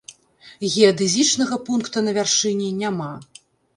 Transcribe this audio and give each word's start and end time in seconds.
Геадэзічнага 0.73 1.55
пункта 1.67 1.97
на 2.07 2.11
вяршыні 2.19 2.69
няма. 2.83 3.11